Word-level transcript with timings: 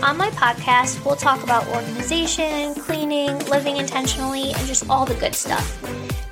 On 0.00 0.16
my 0.16 0.30
podcast, 0.30 1.04
we'll 1.04 1.16
talk 1.16 1.42
about 1.42 1.66
organization, 1.68 2.72
cleaning, 2.76 3.36
living 3.46 3.78
intentionally, 3.78 4.52
and 4.52 4.66
just 4.66 4.88
all 4.88 5.04
the 5.04 5.16
good 5.16 5.34
stuff. 5.34 5.82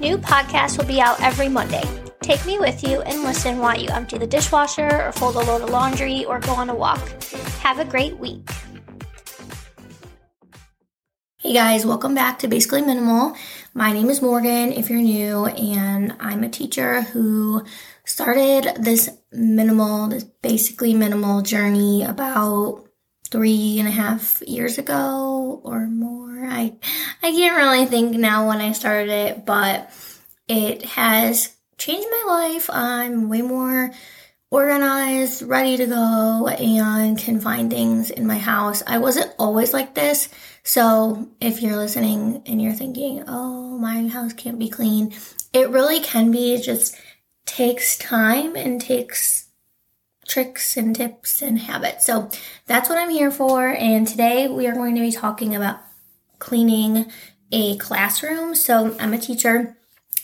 New 0.01 0.19
podcasts 0.19 0.79
will 0.79 0.87
be 0.87 1.01
out 1.01 1.21
every 1.21 1.49
Monday. 1.49 1.83
Take 2.23 2.47
me 2.47 2.61
with 2.61 2.85
you 2.85 3.01
and 3.03 3.25
listen 3.25 3.59
while 3.59 3.77
you 3.77 3.89
empty 3.89 4.19
the 4.19 4.27
dishwasher 4.27 5.03
or 5.03 5.11
fold 5.11 5.35
a 5.35 5.41
load 5.41 5.63
of 5.63 5.71
laundry 5.71 6.25
or 6.27 6.39
go 6.39 6.53
on 6.53 6.71
a 6.71 6.75
walk. 6.75 7.01
Have 7.61 7.81
a 7.81 7.85
great 7.85 8.17
week. 8.19 8.49
Hey 11.39 11.53
guys, 11.53 11.85
welcome 11.85 12.15
back 12.15 12.39
to 12.41 12.49
Basically 12.49 12.83
Minimal. 12.83 13.35
My 13.75 13.93
name 13.93 14.11
is 14.11 14.23
Morgan 14.23 14.73
if 14.73 14.89
you're 14.89 15.01
new, 15.01 15.47
and 15.47 16.15
I'm 16.21 16.45
a 16.45 16.49
teacher 16.49 17.03
who 17.03 17.65
started 18.05 18.77
this 18.83 19.11
minimal, 19.33 20.09
this 20.09 20.23
basically 20.23 20.95
minimal 20.95 21.43
journey 21.43 22.05
about 22.05 22.86
three 23.29 23.79
and 23.79 23.89
a 23.89 23.93
half 23.93 24.43
years 24.47 24.79
ago 24.79 25.61
or 25.65 25.87
more. 25.87 26.47
I 26.47 26.75
I 27.23 27.33
can't 27.33 27.57
really 27.57 27.87
think 27.87 28.17
now 28.17 28.49
when 28.49 28.61
I 28.61 28.73
started 28.73 29.11
it, 29.11 29.47
but 29.47 29.91
it 30.49 30.85
has 30.85 31.55
changed 31.79 32.09
my 32.11 32.25
life. 32.27 32.71
I'm 32.71 33.29
way 33.29 33.43
more 33.43 33.93
organized, 34.51 35.43
ready 35.43 35.77
to 35.77 35.87
go, 35.87 36.49
and 36.49 37.19
can 37.19 37.41
find 37.41 37.71
things 37.71 38.11
in 38.11 38.27
my 38.27 38.39
house. 38.39 38.83
I 38.87 38.99
wasn't 38.99 39.35
always 39.39 39.73
like 39.73 39.95
this. 39.95 40.29
So 40.63 41.29
if 41.41 41.63
you're 41.63 41.77
listening 41.77 42.43
and 42.47 42.63
you're 42.63 42.73
thinking, 42.73 43.25
oh, 43.27 43.77
my 43.79 44.07
house 44.09 44.33
can't 44.33 44.59
be 44.59 44.69
clean, 44.69 45.15
it 45.53 45.71
really 45.71 46.01
can 46.01 46.31
be. 46.31 46.55
It 46.55 46.63
just 46.63 46.97
takes 47.45 47.99
time 47.99 48.57
and 48.57 48.81
takes 48.81 49.46
tricks 50.27 50.77
and 50.77 50.95
tips 50.95 51.43
and 51.43 51.59
habits. 51.59 52.07
So 52.07 52.31
that's 52.67 52.89
what 52.89 52.99
I'm 52.99 53.11
here 53.11 53.31
for. 53.31 53.69
And 53.69 54.07
today 54.07 54.49
we 54.49 54.67
are 54.67 54.75
going 54.75 54.95
to 54.95 55.01
be 55.01 55.13
talking 55.13 55.55
about 55.55 55.81
cleaning 56.39 57.11
a 57.53 57.77
classroom. 57.77 58.55
So 58.55 58.97
I'm 58.99 59.15
a 59.15 59.19
teacher. 59.19 59.77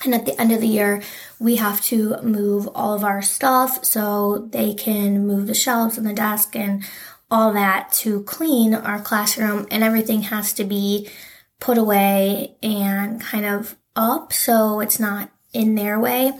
And 0.04 0.14
at 0.14 0.26
the 0.26 0.38
end 0.40 0.50
of 0.50 0.60
the 0.60 0.66
year, 0.66 1.00
we 1.38 1.56
have 1.56 1.80
to 1.82 2.20
move 2.22 2.68
all 2.74 2.94
of 2.94 3.04
our 3.04 3.22
stuff 3.22 3.84
so 3.84 4.48
they 4.50 4.74
can 4.74 5.26
move 5.26 5.46
the 5.46 5.54
shelves 5.54 5.96
and 5.96 6.06
the 6.06 6.12
desk 6.12 6.56
and 6.56 6.82
all 7.30 7.52
that 7.52 7.92
to 7.92 8.24
clean 8.24 8.74
our 8.74 9.00
classroom. 9.00 9.66
And 9.70 9.84
everything 9.84 10.22
has 10.22 10.52
to 10.54 10.64
be 10.64 11.08
put 11.60 11.78
away 11.78 12.56
and 12.62 13.20
kind 13.20 13.46
of 13.46 13.76
up 13.94 14.32
so 14.32 14.80
it's 14.80 14.98
not 14.98 15.30
in 15.52 15.76
their 15.76 16.00
way 16.00 16.32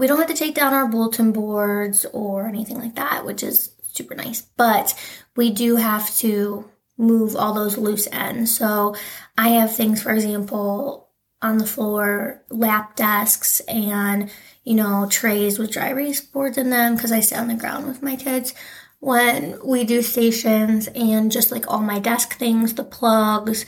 we 0.00 0.06
don't 0.06 0.18
have 0.18 0.28
to 0.28 0.34
take 0.34 0.54
down 0.54 0.72
our 0.72 0.88
bulletin 0.88 1.30
boards 1.30 2.06
or 2.14 2.46
anything 2.46 2.78
like 2.78 2.94
that, 2.94 3.26
which 3.26 3.42
is 3.42 3.70
super 3.82 4.14
nice. 4.14 4.40
But 4.40 4.98
we 5.36 5.50
do 5.50 5.76
have 5.76 6.16
to 6.16 6.64
move 6.96 7.36
all 7.36 7.52
those 7.52 7.76
loose 7.76 8.08
ends. 8.10 8.56
So 8.56 8.96
I 9.36 9.50
have 9.50 9.76
things, 9.76 10.02
for 10.02 10.12
example, 10.12 11.10
on 11.42 11.58
the 11.58 11.66
floor, 11.66 12.42
lap 12.48 12.96
desks 12.96 13.60
and, 13.60 14.30
you 14.64 14.74
know, 14.74 15.06
trays 15.10 15.58
with 15.58 15.72
dry 15.72 15.88
erase 15.88 16.22
boards 16.22 16.56
in 16.56 16.70
them 16.70 16.94
because 16.94 17.12
I 17.12 17.20
sit 17.20 17.38
on 17.38 17.48
the 17.48 17.54
ground 17.54 17.86
with 17.86 18.02
my 18.02 18.16
kids 18.16 18.54
when 19.00 19.58
we 19.62 19.84
do 19.84 20.00
stations 20.00 20.88
and 20.88 21.30
just 21.30 21.50
like 21.50 21.70
all 21.70 21.80
my 21.80 21.98
desk 21.98 22.38
things, 22.38 22.72
the 22.72 22.84
plugs. 22.84 23.66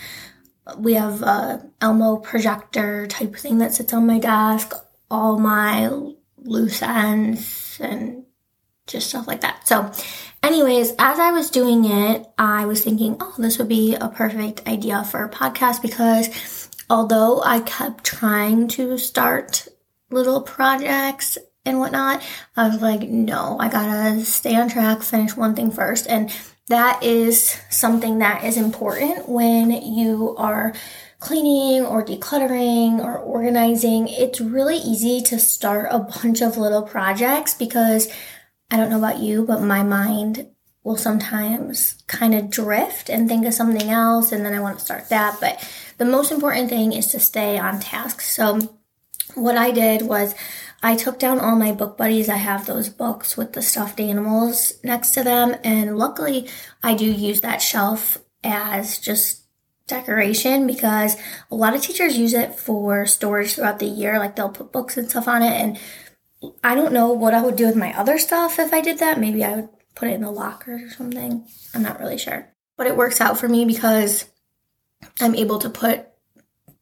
We 0.78 0.94
have 0.94 1.22
a 1.22 1.68
Elmo 1.82 2.16
projector 2.16 3.06
type 3.06 3.36
thing 3.36 3.58
that 3.58 3.74
sits 3.74 3.92
on 3.92 4.06
my 4.06 4.18
desk, 4.18 4.72
all 5.10 5.38
my 5.38 6.14
loose 6.44 6.82
ends 6.82 7.78
and 7.80 8.24
just 8.86 9.08
stuff 9.08 9.26
like 9.26 9.40
that. 9.42 9.66
So, 9.66 9.90
anyways, 10.42 10.90
as 10.98 11.18
I 11.18 11.30
was 11.30 11.50
doing 11.50 11.84
it, 11.84 12.26
I 12.38 12.66
was 12.66 12.82
thinking, 12.82 13.16
oh, 13.20 13.34
this 13.38 13.58
would 13.58 13.68
be 13.68 13.94
a 13.94 14.08
perfect 14.08 14.66
idea 14.66 15.04
for 15.04 15.24
a 15.24 15.30
podcast 15.30 15.82
because 15.82 16.68
although 16.90 17.42
I 17.42 17.60
kept 17.60 18.04
trying 18.04 18.68
to 18.68 18.98
start 18.98 19.68
little 20.10 20.42
projects 20.42 21.38
and 21.64 21.78
whatnot, 21.78 22.22
I 22.56 22.68
was 22.68 22.82
like, 22.82 23.02
no, 23.02 23.56
I 23.58 23.68
gotta 23.68 24.24
stay 24.24 24.56
on 24.56 24.68
track, 24.68 25.02
finish 25.02 25.36
one 25.36 25.54
thing 25.54 25.70
first. 25.70 26.06
And 26.08 26.34
that 26.68 27.02
is 27.02 27.56
something 27.70 28.18
that 28.18 28.44
is 28.44 28.56
important 28.56 29.28
when 29.28 29.70
you 29.70 30.34
are 30.38 30.74
cleaning 31.22 31.86
or 31.86 32.04
decluttering 32.04 32.98
or 32.98 33.16
organizing, 33.16 34.08
it's 34.08 34.40
really 34.40 34.76
easy 34.76 35.22
to 35.22 35.38
start 35.38 35.86
a 35.90 36.00
bunch 36.00 36.42
of 36.42 36.56
little 36.56 36.82
projects 36.82 37.54
because 37.54 38.08
I 38.70 38.76
don't 38.76 38.90
know 38.90 38.98
about 38.98 39.20
you, 39.20 39.44
but 39.44 39.62
my 39.62 39.82
mind 39.84 40.48
will 40.82 40.96
sometimes 40.96 42.02
kind 42.08 42.34
of 42.34 42.50
drift 42.50 43.08
and 43.08 43.28
think 43.28 43.46
of 43.46 43.54
something 43.54 43.88
else 43.88 44.32
and 44.32 44.44
then 44.44 44.52
I 44.52 44.60
want 44.60 44.80
to 44.80 44.84
start 44.84 45.08
that. 45.10 45.38
But 45.40 45.64
the 45.98 46.04
most 46.04 46.32
important 46.32 46.68
thing 46.68 46.92
is 46.92 47.06
to 47.08 47.20
stay 47.20 47.56
on 47.56 47.78
task. 47.78 48.20
So 48.20 48.76
what 49.36 49.56
I 49.56 49.70
did 49.70 50.02
was 50.02 50.34
I 50.82 50.96
took 50.96 51.20
down 51.20 51.38
all 51.38 51.54
my 51.54 51.70
book 51.70 51.96
buddies. 51.96 52.28
I 52.28 52.36
have 52.36 52.66
those 52.66 52.88
books 52.88 53.36
with 53.36 53.52
the 53.52 53.62
stuffed 53.62 54.00
animals 54.00 54.72
next 54.82 55.12
to 55.12 55.22
them. 55.22 55.54
And 55.62 55.96
luckily 55.96 56.48
I 56.82 56.94
do 56.94 57.04
use 57.04 57.42
that 57.42 57.62
shelf 57.62 58.18
as 58.42 58.98
just 58.98 59.41
decoration 59.86 60.66
because 60.66 61.16
a 61.50 61.54
lot 61.54 61.74
of 61.74 61.82
teachers 61.82 62.16
use 62.16 62.34
it 62.34 62.54
for 62.54 63.06
storage 63.06 63.54
throughout 63.54 63.78
the 63.78 63.86
year. 63.86 64.18
Like 64.18 64.36
they'll 64.36 64.48
put 64.48 64.72
books 64.72 64.96
and 64.96 65.08
stuff 65.08 65.28
on 65.28 65.42
it. 65.42 65.52
And 65.52 65.78
I 66.62 66.74
don't 66.74 66.92
know 66.92 67.12
what 67.12 67.34
I 67.34 67.42
would 67.42 67.56
do 67.56 67.66
with 67.66 67.76
my 67.76 67.96
other 67.98 68.18
stuff 68.18 68.58
if 68.58 68.72
I 68.72 68.80
did 68.80 68.98
that. 68.98 69.20
Maybe 69.20 69.44
I 69.44 69.56
would 69.56 69.68
put 69.94 70.08
it 70.08 70.14
in 70.14 70.22
the 70.22 70.30
locker 70.30 70.74
or 70.74 70.90
something. 70.90 71.46
I'm 71.74 71.82
not 71.82 72.00
really 72.00 72.18
sure. 72.18 72.48
But 72.76 72.86
it 72.86 72.96
works 72.96 73.20
out 73.20 73.38
for 73.38 73.48
me 73.48 73.64
because 73.64 74.24
I'm 75.20 75.34
able 75.34 75.58
to 75.60 75.70
put 75.70 76.06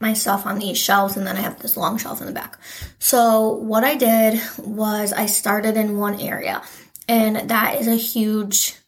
my 0.00 0.14
stuff 0.14 0.46
on 0.46 0.58
these 0.58 0.78
shelves 0.78 1.16
and 1.16 1.26
then 1.26 1.36
I 1.36 1.40
have 1.40 1.60
this 1.60 1.76
long 1.76 1.98
shelf 1.98 2.20
in 2.20 2.26
the 2.26 2.32
back. 2.32 2.58
So 2.98 3.54
what 3.54 3.84
I 3.84 3.96
did 3.96 4.40
was 4.58 5.12
I 5.12 5.26
started 5.26 5.76
in 5.76 5.98
one 5.98 6.18
area 6.18 6.62
and 7.06 7.50
that 7.50 7.80
is 7.80 7.86
a 7.86 7.96
huge 7.96 8.79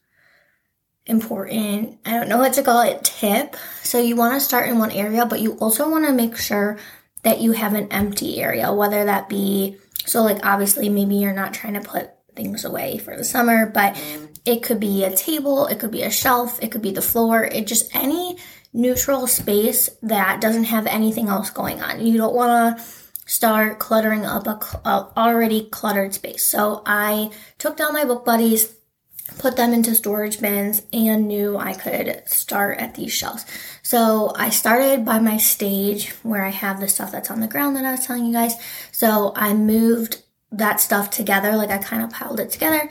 important, 1.07 1.99
I 2.05 2.13
don't 2.13 2.29
know 2.29 2.39
what 2.39 2.53
to 2.55 2.63
call 2.63 2.83
it, 2.83 3.03
tip. 3.05 3.57
So 3.83 3.99
you 3.99 4.17
want 4.17 4.35
to 4.35 4.41
start 4.41 4.69
in 4.69 4.79
one 4.79 4.93
area, 4.93 5.27
but 5.27 5.41
you 5.41 5.55
also 5.55 5.91
want 5.91 6.07
to 6.07 6.13
make 6.13 6.37
sure 6.37 6.79
that 7.23 7.41
you 7.41 7.53
have 7.53 7.75
an 7.75 7.89
empty 7.93 8.41
area, 8.41 8.73
whether 8.73 9.05
that 9.05 9.29
be, 9.29 9.77
so 10.07 10.23
like 10.23 10.45
obviously 10.45 10.89
maybe 10.89 11.17
you're 11.17 11.33
not 11.33 11.55
trying 11.55 11.75
to 11.75 11.81
put 11.81 12.11
things 12.35 12.65
away 12.65 12.99
for 12.99 13.17
the 13.17 13.25
summer, 13.25 13.67
but 13.67 14.01
it 14.45 14.63
could 14.63 14.81
be 14.81 15.05
a 15.05 15.15
table, 15.15 15.67
it 15.67 15.79
could 15.79 15.91
be 15.91 16.03
a 16.03 16.11
shelf, 16.11 16.59
it 16.63 16.73
could 16.73 16.83
be 16.83 16.91
the 16.91 17.03
floor, 17.03 17.45
it 17.45 17.67
just 17.67 17.95
any 17.95 18.37
neutral 18.73 19.27
space 19.27 19.91
that 20.03 20.41
doesn't 20.41 20.65
have 20.65 20.87
anything 20.87 21.29
else 21.29 21.51
going 21.51 21.81
on. 21.83 22.05
You 22.05 22.17
don't 22.17 22.35
want 22.35 22.79
to 22.79 22.85
start 23.27 23.79
cluttering 23.79 24.25
up 24.25 24.47
a, 24.47 24.59
a 24.89 25.13
already 25.17 25.69
cluttered 25.71 26.15
space. 26.15 26.45
So 26.45 26.83
I 26.87 27.31
took 27.59 27.77
down 27.77 27.93
my 27.93 28.05
book 28.05 28.25
buddies 28.25 28.75
put 29.39 29.57
them 29.57 29.73
into 29.73 29.95
storage 29.95 30.41
bins 30.41 30.83
and 30.93 31.29
knew 31.29 31.57
I 31.57 31.75
could 31.75 32.23
start 32.27 32.79
at 32.79 32.95
these 32.95 33.13
shelves. 33.13 33.45
So 33.83 34.33
I 34.37 34.51
started 34.51 35.05
by 35.05 35.19
my 35.19 35.37
stage 35.37 36.11
where 36.23 36.45
I 36.45 36.51
have 36.51 36.81
the 36.81 36.89
stuff 36.89 37.13
that's 37.13 37.31
on 37.31 37.41
the 37.41 37.49
ground 37.49 37.77
that 37.77 37.85
I 37.85 37.93
was 37.93 38.07
telling 38.07 38.27
you 38.27 38.33
guys. 38.33 38.55
So 38.93 39.33
I 39.37 39.55
moved 39.55 40.23
that 40.53 40.81
stuff 40.81 41.11
together, 41.11 41.57
like 41.57 41.71
I 41.71 41.79
kind 41.79 42.03
of 42.03 42.11
piled 42.11 42.41
it 42.41 42.51
together 42.51 42.89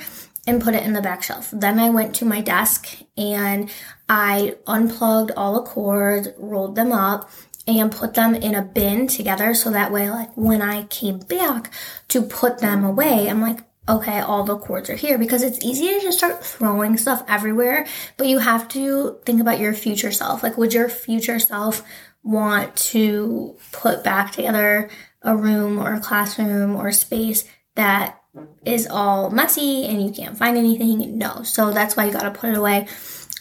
and 0.48 0.62
put 0.62 0.74
it 0.74 0.84
in 0.84 0.94
the 0.94 1.02
back 1.02 1.24
shelf. 1.24 1.50
Then 1.54 1.80
I 1.80 1.90
went 1.90 2.16
to 2.16 2.26
my 2.26 2.42
desk 2.42 2.98
and 3.16 3.70
I 4.10 4.56
unplugged 4.68 5.32
all 5.38 5.54
the 5.54 5.70
cords, 5.70 6.30
rolled 6.38 6.76
them 6.76 6.92
up, 6.92 7.30
and 7.68 7.92
put 7.92 8.16
them 8.16 8.34
in 8.34 8.56
a 8.56 8.64
bin 8.64 9.08
together 9.08 9.54
so 9.54 9.70
that 9.70 9.92
way 9.92 10.10
like 10.10 10.36
when 10.36 10.62
I 10.62 10.84
came 10.86 11.20
back 11.20 11.72
to 12.10 12.22
put 12.22 12.60
them 12.60 12.84
away, 12.84 13.30
I'm 13.30 13.42
like, 13.42 13.60
okay, 13.90 14.20
all 14.20 14.44
the 14.44 14.58
cords 14.58 14.90
are 14.90 14.96
here 14.96 15.18
because 15.18 15.42
it's 15.44 15.64
easy 15.66 15.88
to 15.88 16.00
just 16.02 16.20
start 16.20 16.44
throwing 16.44 16.98
stuff 16.98 17.24
everywhere, 17.28 17.86
but 18.18 18.28
you 18.28 18.40
have 18.40 18.68
to 18.70 19.18
think 19.26 19.42
about 19.42 19.60
your 19.60 19.74
future 19.74 20.12
self. 20.12 20.44
Like, 20.44 20.58
would 20.58 20.74
your 20.74 20.90
future 20.90 21.40
self 21.40 21.84
want 22.24 22.76
to 22.76 23.58
put 23.72 24.04
back 24.04 24.32
together 24.32 24.90
a 25.24 25.36
room 25.36 25.80
or 25.80 25.96
a 25.96 26.00
classroom 26.00 26.76
or 26.76 26.92
space 26.92 27.46
that 27.76 28.22
is 28.66 28.88
all 28.88 29.30
messy 29.30 29.86
and 29.86 30.02
you 30.04 30.12
can't 30.12 30.38
find 30.38 30.58
anything? 30.58 31.18
No. 31.18 31.44
So 31.44 31.72
that's 31.72 31.98
why 31.98 32.06
you 32.06 32.14
got 32.14 32.24
to 32.24 32.32
put 32.32 32.52
it 32.52 32.58
away. 32.58 32.88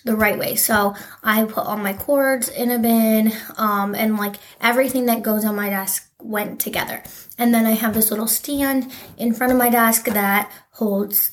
the 0.04 0.16
right 0.16 0.38
way. 0.38 0.56
So 0.56 0.94
I 1.22 1.44
put 1.44 1.66
all 1.66 1.76
my 1.76 1.92
cords 1.92 2.48
in 2.48 2.70
a 2.70 2.78
bin, 2.78 3.32
um, 3.58 3.94
and 3.94 4.16
like 4.16 4.36
everything 4.60 5.06
that 5.06 5.22
goes 5.22 5.44
on 5.44 5.54
my 5.54 5.68
desk 5.68 6.09
went 6.22 6.60
together. 6.60 7.02
And 7.38 7.54
then 7.54 7.66
I 7.66 7.72
have 7.72 7.94
this 7.94 8.10
little 8.10 8.26
stand 8.26 8.92
in 9.16 9.34
front 9.34 9.52
of 9.52 9.58
my 9.58 9.70
desk 9.70 10.04
that 10.06 10.50
holds 10.72 11.32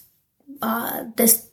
uh, 0.61 1.05
this. 1.15 1.49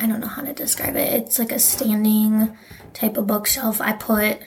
I 0.00 0.06
don't 0.06 0.20
know 0.20 0.28
how 0.28 0.42
to 0.42 0.52
describe 0.52 0.96
it. 0.96 1.12
It's 1.12 1.38
like 1.38 1.52
a 1.52 1.58
standing 1.58 2.56
type 2.94 3.16
of 3.16 3.26
bookshelf. 3.26 3.80
I 3.80 3.92
put 3.92 4.40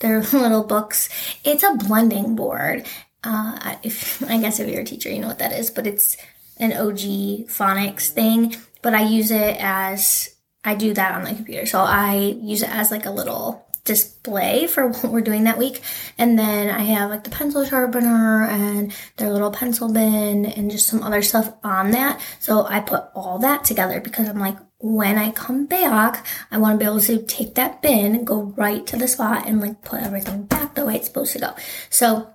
their 0.00 0.20
little 0.32 0.64
books. 0.64 1.08
It's 1.44 1.62
a 1.62 1.74
blending 1.74 2.34
board. 2.34 2.86
Uh, 3.24 3.76
if 3.82 4.22
I 4.30 4.38
guess 4.38 4.60
if 4.60 4.68
you're 4.68 4.82
a 4.82 4.84
teacher, 4.84 5.10
you 5.10 5.20
know 5.20 5.28
what 5.28 5.38
that 5.38 5.52
is, 5.52 5.70
but 5.70 5.86
it's 5.86 6.16
an 6.58 6.72
OG 6.72 7.48
phonics 7.48 8.08
thing. 8.08 8.56
But 8.82 8.94
I 8.94 9.02
use 9.02 9.30
it 9.30 9.56
as 9.60 10.34
I 10.64 10.74
do 10.74 10.94
that 10.94 11.14
on 11.14 11.24
the 11.24 11.34
computer. 11.34 11.66
So 11.66 11.80
I 11.80 12.36
use 12.40 12.62
it 12.62 12.70
as 12.70 12.90
like 12.90 13.06
a 13.06 13.10
little 13.10 13.67
display 13.88 14.68
for 14.68 14.86
what 14.88 15.10
we're 15.10 15.20
doing 15.20 15.44
that 15.44 15.58
week. 15.58 15.82
And 16.16 16.38
then 16.38 16.70
I 16.70 16.82
have 16.82 17.10
like 17.10 17.24
the 17.24 17.30
pencil 17.30 17.64
sharpener 17.64 18.44
and 18.44 18.94
their 19.16 19.32
little 19.32 19.50
pencil 19.50 19.92
bin 19.92 20.46
and 20.46 20.70
just 20.70 20.86
some 20.86 21.02
other 21.02 21.22
stuff 21.22 21.52
on 21.64 21.90
that. 21.90 22.20
So 22.38 22.64
I 22.66 22.78
put 22.80 23.04
all 23.14 23.38
that 23.40 23.64
together 23.64 24.00
because 24.00 24.28
I'm 24.28 24.38
like, 24.38 24.56
when 24.80 25.18
I 25.18 25.32
come 25.32 25.66
back, 25.66 26.24
I 26.52 26.58
want 26.58 26.78
to 26.78 26.84
be 26.84 26.88
able 26.88 27.00
to 27.00 27.22
take 27.22 27.56
that 27.56 27.82
bin, 27.82 28.24
go 28.24 28.42
right 28.56 28.86
to 28.86 28.96
the 28.96 29.08
spot 29.08 29.48
and 29.48 29.60
like 29.60 29.82
put 29.82 30.02
everything 30.02 30.44
back 30.44 30.76
the 30.76 30.84
way 30.84 30.94
it's 30.96 31.08
supposed 31.08 31.32
to 31.32 31.40
go. 31.40 31.54
So 31.90 32.32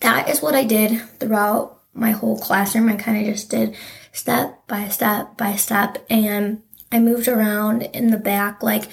that 0.00 0.28
is 0.28 0.40
what 0.40 0.54
I 0.54 0.62
did 0.64 1.00
throughout 1.18 1.80
my 1.92 2.12
whole 2.12 2.38
classroom. 2.38 2.88
I 2.88 2.96
kind 2.96 3.18
of 3.18 3.32
just 3.34 3.50
did 3.50 3.74
step 4.12 4.66
by 4.68 4.88
step 4.88 5.36
by 5.36 5.56
step 5.56 6.04
and 6.08 6.62
I 6.92 7.00
moved 7.00 7.26
around 7.26 7.82
in 7.82 8.12
the 8.12 8.18
back. 8.18 8.62
Like 8.62 8.84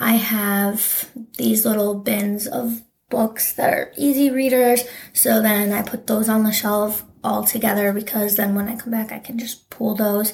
I 0.00 0.12
have 0.12 1.10
these 1.36 1.66
little 1.66 1.94
bins 1.94 2.46
of 2.46 2.82
books 3.10 3.52
that 3.52 3.74
are 3.74 3.92
easy 3.98 4.30
readers. 4.30 4.84
So 5.12 5.42
then 5.42 5.72
I 5.72 5.82
put 5.82 6.06
those 6.06 6.28
on 6.28 6.44
the 6.44 6.52
shelf 6.52 7.04
all 7.22 7.44
together 7.44 7.92
because 7.92 8.36
then 8.36 8.54
when 8.54 8.68
I 8.68 8.76
come 8.76 8.90
back, 8.90 9.12
I 9.12 9.18
can 9.18 9.38
just 9.38 9.68
pull 9.68 9.94
those. 9.94 10.32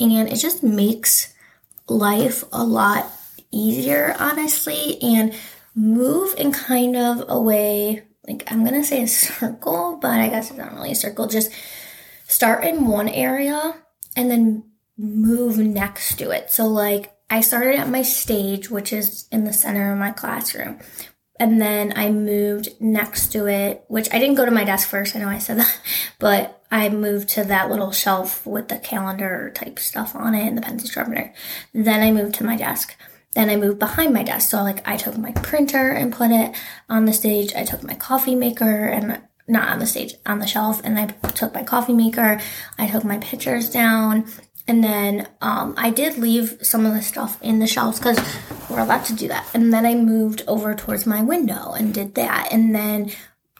And 0.00 0.28
it 0.28 0.36
just 0.36 0.64
makes 0.64 1.32
life 1.88 2.42
a 2.52 2.64
lot 2.64 3.10
easier, 3.52 4.16
honestly, 4.18 5.00
and 5.00 5.32
move 5.76 6.34
in 6.36 6.50
kind 6.50 6.96
of 6.96 7.24
a 7.28 7.40
way, 7.40 8.02
like 8.26 8.50
I'm 8.50 8.66
to 8.66 8.82
say 8.82 9.02
a 9.02 9.06
circle, 9.08 9.98
but 10.02 10.18
I 10.18 10.28
guess 10.28 10.50
it's 10.50 10.58
not 10.58 10.74
really 10.74 10.92
a 10.92 10.96
circle. 10.96 11.28
Just 11.28 11.52
start 12.26 12.64
in 12.64 12.86
one 12.86 13.08
area 13.08 13.76
and 14.16 14.28
then 14.28 14.64
move 14.96 15.58
next 15.58 16.16
to 16.18 16.30
it. 16.30 16.50
So, 16.50 16.66
like, 16.66 17.13
I 17.30 17.40
started 17.40 17.76
at 17.76 17.88
my 17.88 18.02
stage, 18.02 18.70
which 18.70 18.92
is 18.92 19.26
in 19.32 19.44
the 19.44 19.52
center 19.52 19.92
of 19.92 19.98
my 19.98 20.10
classroom. 20.10 20.78
And 21.40 21.60
then 21.60 21.92
I 21.96 22.10
moved 22.10 22.68
next 22.80 23.32
to 23.32 23.46
it, 23.46 23.84
which 23.88 24.08
I 24.12 24.18
didn't 24.18 24.36
go 24.36 24.44
to 24.44 24.52
my 24.52 24.64
desk 24.64 24.88
first. 24.88 25.16
I 25.16 25.18
know 25.18 25.28
I 25.28 25.38
said 25.38 25.58
that, 25.58 25.80
but 26.18 26.64
I 26.70 26.88
moved 26.88 27.28
to 27.30 27.44
that 27.44 27.70
little 27.70 27.92
shelf 27.92 28.46
with 28.46 28.68
the 28.68 28.78
calendar 28.78 29.50
type 29.54 29.78
stuff 29.78 30.14
on 30.14 30.34
it 30.34 30.46
and 30.46 30.56
the 30.56 30.62
pencil 30.62 30.88
sharpener. 30.88 31.32
Then 31.72 32.02
I 32.02 32.12
moved 32.12 32.36
to 32.36 32.44
my 32.44 32.56
desk. 32.56 32.96
Then 33.34 33.50
I 33.50 33.56
moved 33.56 33.80
behind 33.80 34.14
my 34.14 34.22
desk. 34.22 34.50
So, 34.50 34.62
like, 34.62 34.86
I 34.86 34.96
took 34.96 35.18
my 35.18 35.32
printer 35.32 35.90
and 35.90 36.12
put 36.12 36.30
it 36.30 36.54
on 36.88 37.04
the 37.04 37.12
stage. 37.12 37.52
I 37.54 37.64
took 37.64 37.82
my 37.82 37.94
coffee 37.94 38.36
maker 38.36 38.86
and 38.86 39.20
not 39.48 39.68
on 39.68 39.80
the 39.80 39.86
stage, 39.86 40.14
on 40.24 40.38
the 40.38 40.46
shelf. 40.46 40.80
And 40.84 40.98
I 40.98 41.06
took 41.06 41.52
my 41.52 41.64
coffee 41.64 41.94
maker. 41.94 42.40
I 42.78 42.86
took 42.86 43.04
my 43.04 43.18
pictures 43.18 43.68
down. 43.68 44.26
And 44.66 44.82
then 44.82 45.28
um, 45.40 45.74
I 45.76 45.90
did 45.90 46.16
leave 46.16 46.58
some 46.62 46.86
of 46.86 46.94
the 46.94 47.02
stuff 47.02 47.38
in 47.42 47.58
the 47.58 47.66
shelves 47.66 47.98
because 47.98 48.18
we're 48.70 48.80
allowed 48.80 49.04
to 49.06 49.14
do 49.14 49.28
that. 49.28 49.46
And 49.52 49.72
then 49.72 49.84
I 49.84 49.94
moved 49.94 50.42
over 50.46 50.74
towards 50.74 51.06
my 51.06 51.22
window 51.22 51.72
and 51.72 51.92
did 51.92 52.14
that. 52.14 52.48
And 52.50 52.74
then 52.74 53.10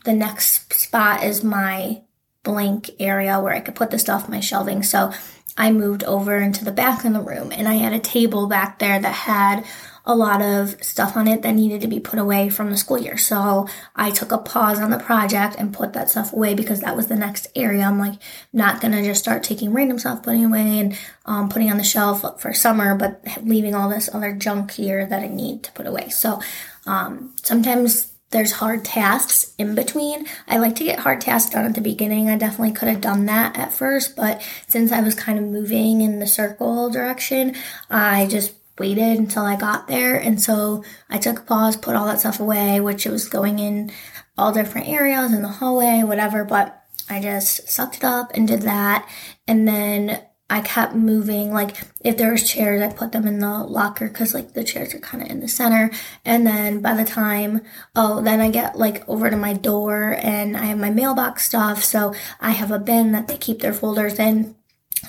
the 0.05 0.15
next 0.15 0.73
spot 0.73 1.23
is 1.23 1.45
my 1.45 2.03
blank 2.43 2.91
area 2.99 3.39
where 3.41 3.53
I 3.53 3.61
could 3.61 3.75
put 3.75 3.91
the 3.91 3.99
stuff, 3.99 4.29
my 4.29 4.41
shelving. 4.41 4.83
So 4.83 5.13
I 5.57 5.71
moved 5.73 6.05
over 6.05 6.39
into 6.39 6.65
the 6.65 6.73
back 6.73 7.05
of 7.05 7.13
the 7.13 7.21
room 7.21 7.53
and 7.53 7.69
I 7.69 7.75
had 7.75 7.93
a 7.93 7.99
table 7.99 8.47
back 8.47 8.79
there 8.79 9.01
that 9.01 9.13
had 9.13 9.65
a 10.07 10.15
lot 10.15 10.43
of 10.43 10.83
stuff 10.83 11.17
on 11.17 11.27
it 11.27 11.43
that 11.43 11.55
needed 11.55 11.81
to 11.81 11.89
be 11.89 11.99
put 11.99 12.19
away 12.19 12.51
from 12.51 12.71
the 12.71 12.77
school 12.77 12.99
year. 12.99 13.17
So 13.17 13.67
I 13.97 14.11
took 14.11 14.33
a 14.33 14.39
pause 14.39 14.79
on 14.79 14.91
the 14.91 14.99
project 14.99 15.57
and 15.59 15.73
put 15.73 15.95
that 15.95 16.11
stuff 16.11 16.33
away 16.33 16.55
because 16.55 16.81
that 16.81 16.97
was 16.97 17.07
the 17.07 17.17
next 17.17 17.47
area. 17.57 17.85
I'm 17.85 17.99
like, 17.99 18.21
not 18.53 18.81
gonna 18.81 19.03
just 19.03 19.23
start 19.23 19.43
taking 19.43 19.73
random 19.73 19.99
stuff, 19.99 20.23
putting 20.23 20.45
away 20.45 20.79
and 20.79 20.99
um, 21.25 21.49
putting 21.49 21.71
on 21.71 21.79
the 21.79 21.85
shelf 21.85 22.41
for 22.41 22.53
summer, 22.53 22.95
but 22.95 23.23
leaving 23.43 23.75
all 23.75 23.89
this 23.89 24.11
other 24.13 24.33
junk 24.33 24.73
here 24.73 25.07
that 25.07 25.23
I 25.23 25.29
need 25.29 25.63
to 25.65 25.73
put 25.73 25.87
away. 25.87 26.11
So 26.11 26.41
um, 26.87 27.35
sometimes 27.43 28.15
there's 28.31 28.53
hard 28.53 28.85
tasks 28.85 29.55
in 29.59 29.75
between. 29.77 30.27
I 30.49 30.59
like 30.59 30.75
to 30.77 30.85
get 30.85 30.99
hard 30.99 31.21
tasks 31.21 31.53
done 31.53 31.65
at 31.67 31.75
the 31.75 31.81
beginning. 31.81 32.29
I 32.29 32.37
definitely 32.37 32.73
could 32.73 32.89
have 32.89 33.01
done 33.01 33.27
that 33.27 33.57
at 33.57 33.73
first, 33.73 34.17
but 34.17 34.43
since 34.67 34.91
I 34.91 35.01
was 35.01 35.15
kind 35.15 35.39
of 35.39 35.45
moving 35.45 36.01
in 36.01 36.19
the 36.19 36.27
circle 36.27 36.91
direction, 36.91 37.55
I 37.89 38.27
just 38.27 38.55
waited 38.79 39.19
until 39.19 39.45
I 39.45 39.57
got 39.57 39.89
there. 39.89 40.17
And 40.17 40.41
so 40.41 40.85
I 41.09 41.19
took 41.19 41.41
a 41.41 41.43
pause, 41.43 41.77
put 41.77 41.95
all 41.97 42.07
that 42.07 42.21
stuff 42.21 42.41
away, 42.41 42.81
which 42.81 43.07
it 43.07 43.13
was 43.13 43.29
going 43.29 43.59
in 43.59 43.93
all 44.37 44.53
different 44.53 44.89
areas 44.89 45.33
in 45.33 45.43
the 45.43 45.49
hallway, 45.49 46.03
whatever. 46.03 46.45
But 46.45 46.83
I 47.09 47.21
just 47.21 47.69
sucked 47.69 47.99
it 47.99 48.05
up 48.05 48.33
and 48.35 48.49
did 48.49 48.63
that. 48.63 49.09
And 49.47 49.69
then 49.69 50.23
I 50.51 50.61
kept 50.61 50.95
moving. 50.95 51.53
Like 51.53 51.77
if 52.01 52.17
there 52.17 52.33
was 52.33 52.49
chairs, 52.49 52.83
I 52.83 52.93
put 52.93 53.13
them 53.13 53.27
in 53.27 53.39
the 53.39 53.59
locker 53.65 54.09
because 54.09 54.35
like 54.35 54.53
the 54.53 54.65
chairs 54.65 54.95
are 54.95 55.01
kind 55.01 55.23
of 55.23 55.31
in 55.31 55.41
the 55.41 55.49
center. 55.49 55.91
And 56.25 56.47
then 56.47 56.81
by 56.81 56.95
the 56.95 57.05
time, 57.05 57.63
oh, 57.97 58.21
then 58.21 58.41
I 58.41 58.51
get 58.51 58.79
like 58.79 59.09
over 59.09 59.31
to 59.31 59.37
my 59.37 59.55
door 59.55 60.17
and 60.21 60.57
I 60.57 60.67
have 60.67 60.79
my 60.79 60.91
mailbox 60.91 61.47
stuff. 61.47 61.83
So 61.83 62.15
I 62.41 62.51
have 62.51 62.71
a 62.71 62.79
bin 62.79 63.13
that 63.13 63.29
they 63.29 63.39
keep 63.39 63.61
their 63.61 63.73
folders 63.73 64.19
in. 64.19 64.55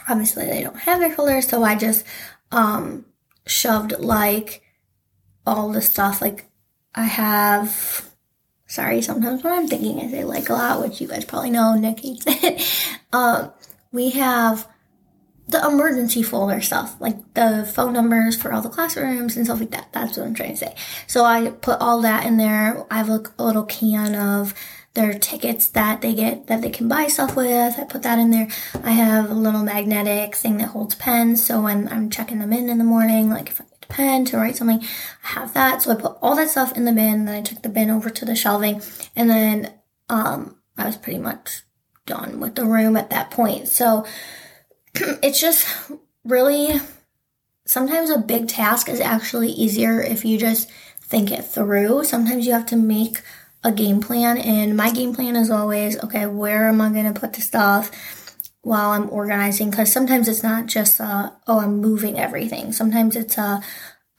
Obviously 0.08 0.46
they 0.46 0.64
don't 0.64 0.80
have 0.80 1.00
their 1.00 1.12
folders, 1.12 1.48
so 1.48 1.64
I 1.64 1.76
just 1.76 2.06
um 2.52 3.06
shoved 3.45 4.00
like 4.00 4.63
all 5.45 5.71
the 5.71 5.81
stuff. 5.81 6.21
Like 6.21 6.45
I 6.94 7.03
have, 7.06 8.09
sorry, 8.68 9.01
sometimes 9.01 9.44
when 9.44 9.53
I'm 9.53 9.68
thinking 9.68 10.00
I 10.00 10.09
say 10.09 10.24
like 10.24 10.50
a 10.50 10.53
lot, 10.53 10.81
which 10.81 11.01
you 11.01 11.07
guys 11.07 11.25
probably 11.25 11.51
know, 11.51 11.75
Nick 11.75 12.00
hates 12.00 12.25
it. 12.27 12.95
um, 13.13 13.51
we 13.92 14.12
have 14.12 14.68
the 15.47 15.65
emergency 15.65 16.24
folder 16.24 16.59
stuff, 16.62 16.95
like 17.00 17.33
the 17.36 17.69
phone 17.71 17.94
numbers 17.94 18.36
for 18.36 18.51
all 18.51 18.62
the 18.62 18.69
classrooms 18.69 19.36
and 19.38 19.45
stuff 19.45 19.59
like 19.59 19.71
that. 19.71 19.92
That's 19.92 20.18
what 20.18 20.25
I'm 20.25 20.33
trying 20.33 20.51
to 20.51 20.57
say. 20.57 20.75
So 21.07 21.24
I 21.24 21.50
put 21.50 21.80
all 21.80 22.01
that 22.01 22.25
in 22.25 22.38
there. 22.38 22.86
I 22.89 22.97
have 22.97 23.09
a, 23.09 23.24
a 23.38 23.44
little 23.44 23.65
can 23.65 24.15
of 24.15 24.56
their 24.95 25.13
tickets 25.19 25.68
that 25.68 26.01
they 26.01 26.14
get 26.14 26.47
that 26.47 26.61
they 26.61 26.69
can 26.69 26.87
buy 26.87 27.07
stuff 27.07 27.35
with. 27.35 27.78
I 27.78 27.83
put 27.83 28.02
that 28.04 28.18
in 28.18 28.31
there. 28.31 28.47
I 28.83 28.92
have 28.92 29.30
a 29.30 29.35
little 29.35 29.64
magnetic 29.64 30.35
thing 30.35 30.57
that 30.57 30.69
holds 30.69 30.95
pens. 30.95 31.45
So 31.45 31.61
when 31.61 31.90
I'm 31.90 32.09
checking 32.09 32.40
them 32.40 32.54
in 32.54 32.69
in 32.69 32.78
the 32.80 32.83
morning, 32.83 33.30
like 33.30 33.49
if 33.49 33.61
I 33.61 33.66
need 33.66 33.83
a 33.83 33.94
pen 33.94 34.25
to 34.25 34.37
write 34.37 34.56
something, 34.56 34.81
I 34.81 35.28
have 35.28 35.54
that. 35.54 35.83
So 35.83 35.92
I 35.92 35.95
put 35.95 36.18
all 36.21 36.35
that 36.37 36.49
stuff 36.49 36.75
in 36.75 36.85
the 36.85 36.94
bin. 36.94 37.25
Then 37.25 37.35
I 37.35 37.42
took 37.42 37.61
the 37.61 37.69
bin 37.69 37.92
over 37.92 38.09
to 38.09 38.25
the 38.25 38.35
shelving, 38.35 38.81
and 39.16 39.30
then 39.30 39.73
um, 40.09 40.57
I 40.78 40.85
was 40.85 40.97
pretty 40.97 41.19
much 41.19 41.61
done 42.06 42.40
with 42.40 42.56
the 42.56 42.66
room 42.66 42.95
at 42.95 43.09
that 43.09 43.31
point. 43.31 43.68
So 43.68 44.06
it's 45.23 45.40
just 45.40 45.68
really 46.23 46.80
sometimes 47.66 48.09
a 48.09 48.18
big 48.18 48.47
task 48.47 48.90
is 48.90 48.99
actually 48.99 49.49
easier 49.49 50.02
if 50.02 50.23
you 50.23 50.37
just 50.37 50.69
think 51.02 51.31
it 51.31 51.45
through. 51.45 52.04
Sometimes 52.04 52.45
you 52.45 52.54
have 52.54 52.66
to 52.68 52.75
make 52.75 53.21
a 53.64 53.71
game 53.71 53.99
plan, 53.99 54.37
and 54.37 54.78
my 54.78 54.92
game 54.92 55.16
plan 55.16 55.35
is 55.35 55.49
always 55.49 56.02
okay, 56.04 56.25
where 56.28 56.68
am 56.68 56.81
I 56.81 56.90
going 56.90 57.11
to 57.11 57.19
put 57.19 57.33
the 57.33 57.42
stuff 57.42 57.92
while 58.61 58.92
I'm 58.92 59.09
organizing? 59.09 59.71
Because 59.71 59.92
sometimes 59.92 60.28
it's 60.28 60.44
not 60.44 60.68
just, 60.68 61.02
uh, 61.02 61.31
oh, 61.47 61.59
I'm 61.59 61.78
moving 61.81 62.19
everything. 62.19 62.71
Sometimes 62.71 63.16
it's, 63.16 63.37
uh, 63.37 63.61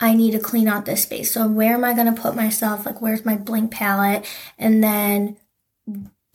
I 0.01 0.15
need 0.15 0.33
to 0.33 0.41
clean 0.41 0.69
out 0.69 0.85
this 0.85 1.05
space. 1.05 1.33
So 1.33 1.47
where 1.49 1.75
am 1.75 1.85
I 1.85 1.95
going 1.95 2.13
to 2.13 2.21
put 2.21 2.35
my 2.37 2.49
stuff? 2.49 2.85
Like, 2.85 3.01
where's 3.01 3.25
my 3.25 3.37
blank 3.37 3.71
palette? 3.71 4.27
And 4.59 4.83
then 4.83 5.37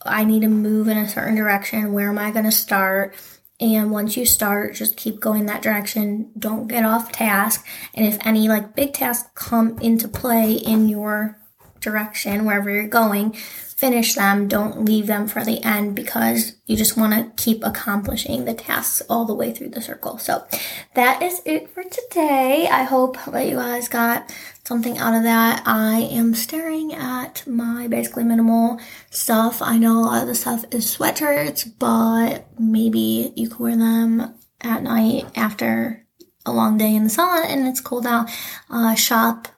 I 0.04 0.24
need 0.24 0.40
to 0.40 0.48
move 0.48 0.88
in 0.88 0.96
a 0.96 1.08
certain 1.08 1.36
direction. 1.36 1.92
Where 1.92 2.08
am 2.08 2.18
I 2.18 2.30
going 2.30 2.46
to 2.46 2.50
start? 2.50 3.14
And 3.62 3.92
once 3.92 4.16
you 4.16 4.26
start, 4.26 4.74
just 4.74 4.96
keep 4.96 5.20
going 5.20 5.46
that 5.46 5.62
direction. 5.62 6.32
Don't 6.36 6.66
get 6.66 6.84
off 6.84 7.12
task. 7.12 7.64
And 7.94 8.04
if 8.04 8.18
any 8.26 8.48
like 8.48 8.74
big 8.74 8.92
tasks 8.92 9.30
come 9.36 9.78
into 9.78 10.08
play 10.08 10.54
in 10.54 10.88
your 10.88 11.38
direction, 11.78 12.44
wherever 12.44 12.68
you're 12.68 12.88
going, 12.88 13.36
finish 13.82 14.14
them. 14.14 14.46
Don't 14.46 14.84
leave 14.84 15.08
them 15.08 15.26
for 15.26 15.44
the 15.44 15.60
end 15.64 15.96
because 15.96 16.54
you 16.66 16.76
just 16.76 16.96
want 16.96 17.12
to 17.12 17.44
keep 17.44 17.64
accomplishing 17.64 18.44
the 18.44 18.54
tasks 18.54 19.02
all 19.10 19.24
the 19.24 19.34
way 19.34 19.50
through 19.50 19.70
the 19.70 19.82
circle. 19.82 20.18
So 20.18 20.46
that 20.94 21.20
is 21.20 21.42
it 21.44 21.68
for 21.68 21.82
today. 21.82 22.68
I 22.70 22.84
hope 22.84 23.18
that 23.26 23.48
you 23.48 23.56
guys 23.56 23.88
got 23.88 24.32
something 24.62 24.98
out 24.98 25.16
of 25.16 25.24
that. 25.24 25.64
I 25.66 26.02
am 26.12 26.32
staring 26.32 26.94
at 26.94 27.42
my 27.44 27.88
basically 27.88 28.22
minimal 28.22 28.78
stuff. 29.10 29.60
I 29.60 29.78
know 29.78 29.98
a 29.98 30.06
lot 30.06 30.22
of 30.22 30.28
the 30.28 30.36
stuff 30.36 30.64
is 30.70 30.96
sweatshirts, 30.96 31.72
but 31.80 32.46
maybe 32.60 33.32
you 33.34 33.48
can 33.48 33.58
wear 33.58 33.76
them 33.76 34.32
at 34.60 34.84
night 34.84 35.24
after 35.34 36.06
a 36.46 36.52
long 36.52 36.78
day 36.78 36.94
in 36.94 37.02
the 37.02 37.10
sun 37.10 37.46
and 37.48 37.66
it's 37.66 37.80
cold 37.80 38.06
out, 38.06 38.30
uh, 38.70 38.94
shop 38.94 39.48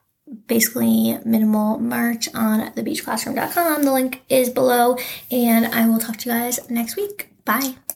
basically 0.47 1.19
minimal 1.25 1.79
merch 1.79 2.29
on 2.35 2.73
thebeachclassroom.com. 2.73 3.83
The 3.83 3.93
link 3.93 4.23
is 4.29 4.51
below, 4.51 4.97
and 5.31 5.67
I 5.67 5.87
will 5.89 5.99
talk 5.99 6.17
to 6.19 6.29
you 6.31 6.35
guys 6.35 6.71
next 6.71 6.97
week. 6.97 7.31
Bye. 7.45 7.75